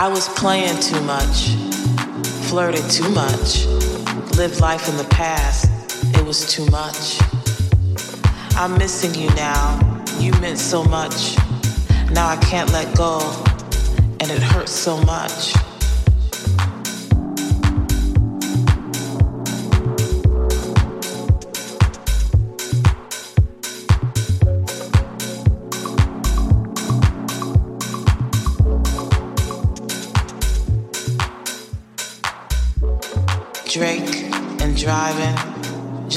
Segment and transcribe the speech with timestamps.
[0.00, 1.50] I was playing too much,
[2.48, 3.66] flirted too much,
[4.34, 5.68] lived life in the past.
[6.18, 7.20] It was too much.
[8.56, 9.78] I'm missing you now.
[10.18, 11.36] You meant so much.
[12.12, 13.20] Now I can't let go,
[14.20, 15.52] and it hurts so much.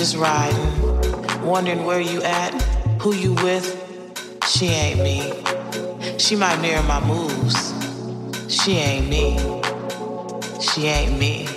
[0.03, 2.51] Just riding, wondering where you at,
[3.01, 3.65] who you with.
[4.49, 5.31] She ain't me.
[6.17, 7.55] She might mirror my moves.
[8.53, 9.37] She ain't me.
[10.59, 11.47] She ain't me.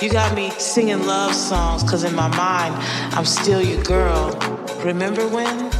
[0.00, 2.76] You got me singing love songs, cause in my mind,
[3.16, 4.30] I'm still your girl.
[4.84, 5.72] Remember when?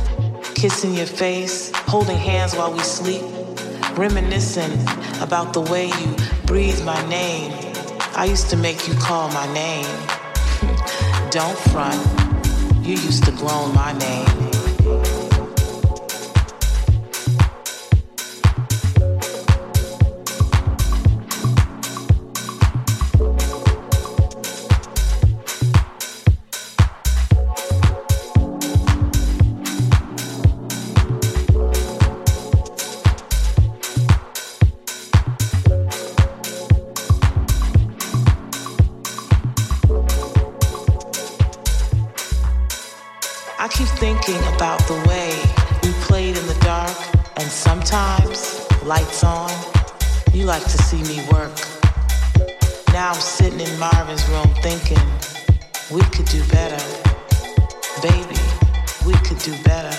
[0.57, 3.23] Kissing your face, holding hands while we sleep,
[3.97, 4.73] reminiscing
[5.23, 7.53] about the way you breathe my name
[8.19, 10.16] I used to make you call my name.
[11.37, 12.01] Don't front.
[12.83, 14.46] You used to groan my name.
[59.55, 59.96] Drives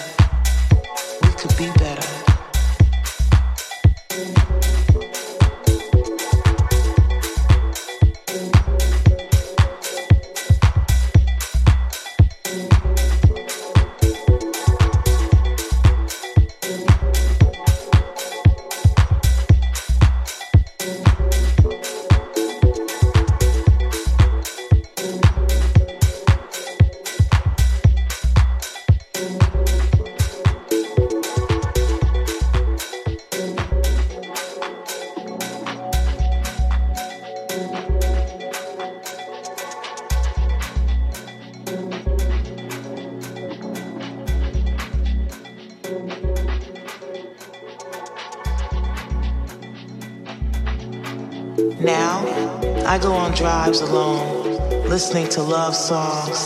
[55.17, 56.37] listening to love songs,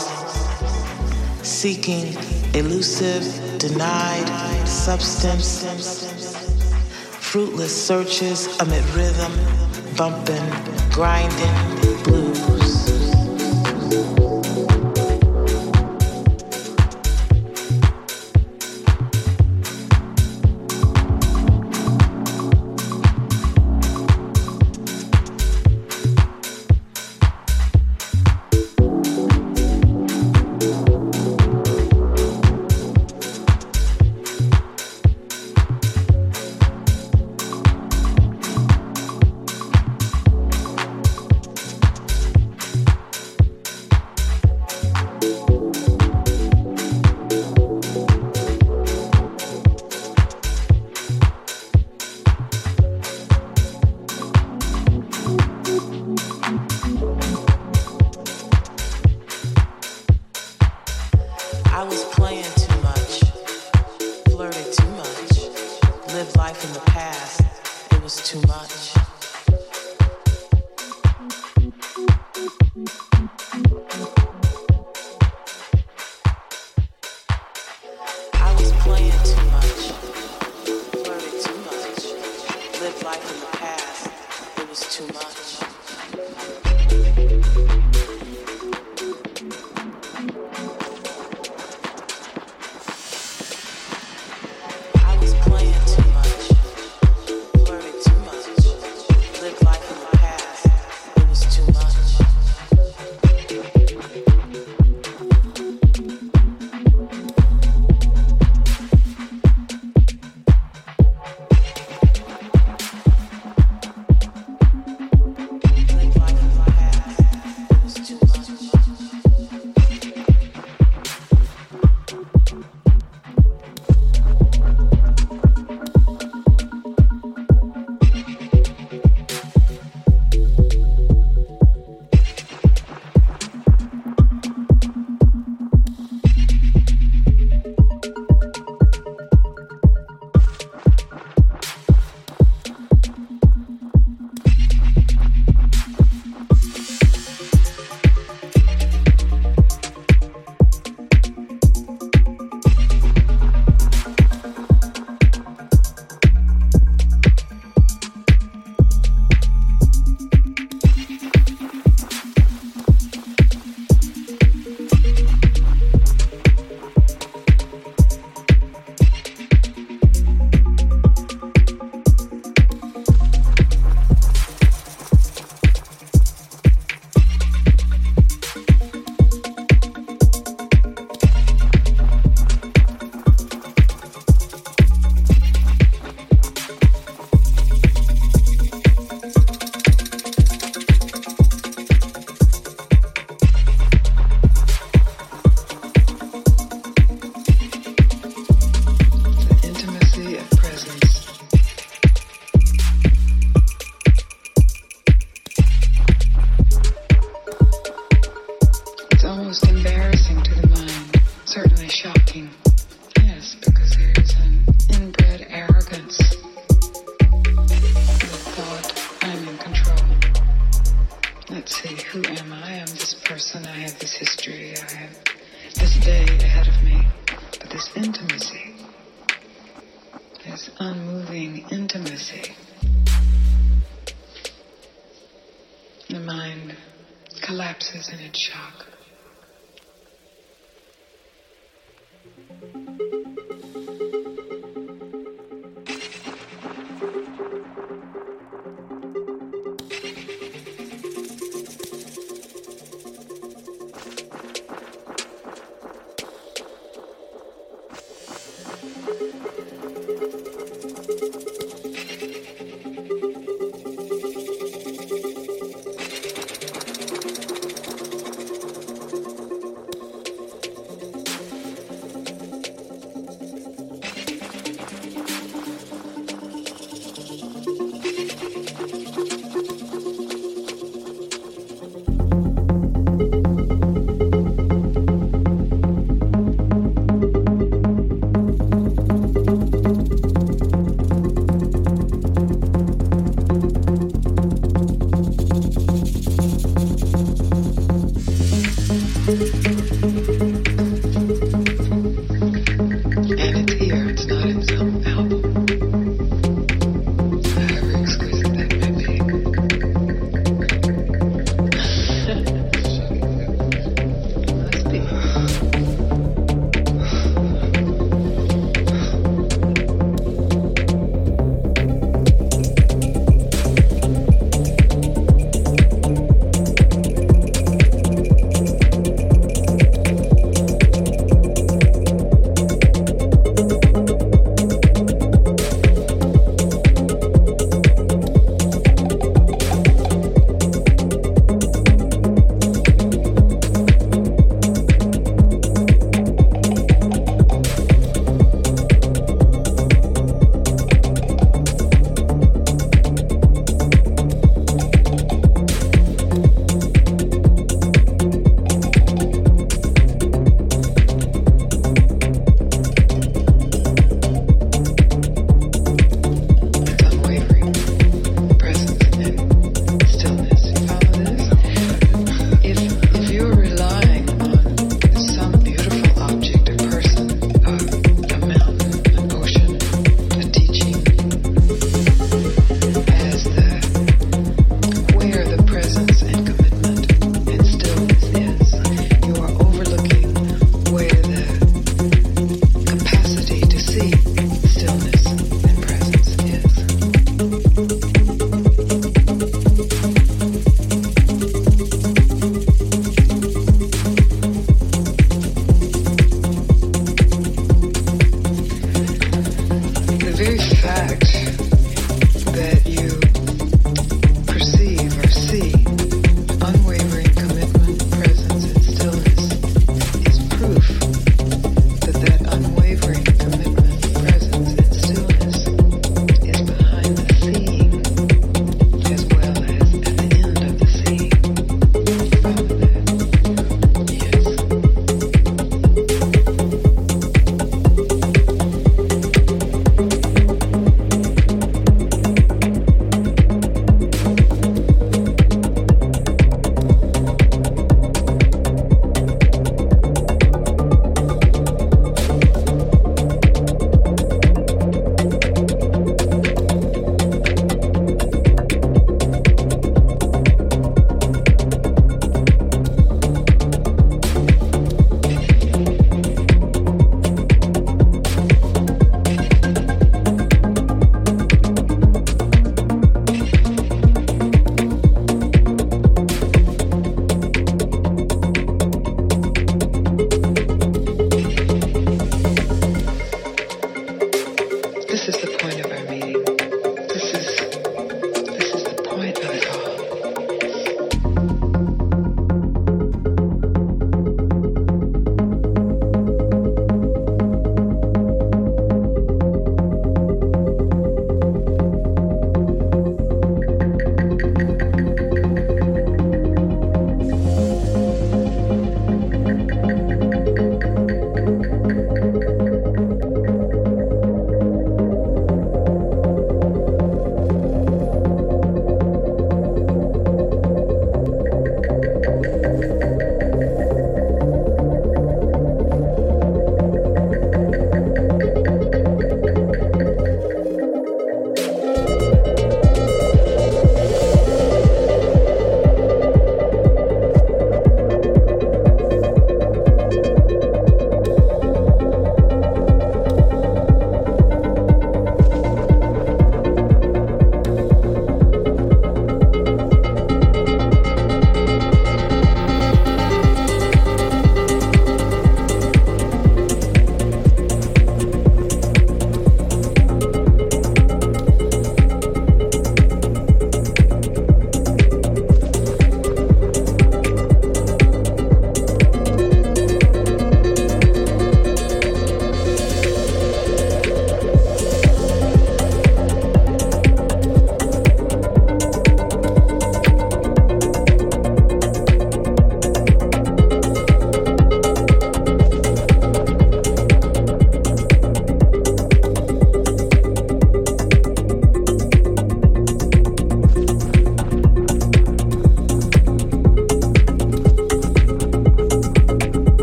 [1.46, 2.16] seeking
[2.54, 3.22] elusive,
[3.58, 5.62] denied substance,
[7.20, 9.32] fruitless searches amid rhythm,
[9.94, 10.48] bumping,
[10.90, 12.61] grinding, blues.